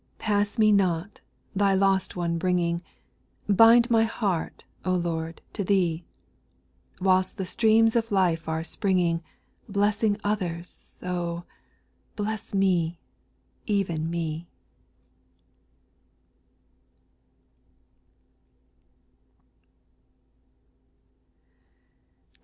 7. 0.13 0.15
Pass 0.17 0.57
me 0.57 0.71
not— 0.71 1.21
Thy 1.55 1.75
lost 1.75 2.15
one 2.15 2.39
bringing. 2.39 2.81
Bind 3.47 3.87
my 3.91 4.03
heart, 4.03 4.65
Lord, 4.83 5.43
to 5.53 5.63
Thee; 5.63 6.03
Whilst 6.99 7.37
the 7.37 7.45
streams 7.45 7.95
of 7.95 8.11
life 8.11 8.49
are 8.49 8.63
springing, 8.63 9.21
Blessing 9.69 10.19
others, 10.23 10.99
oh! 11.05 11.43
bless 12.15 12.51
me,— 12.51 12.97
Even 13.67 14.09
me. 14.09 14.47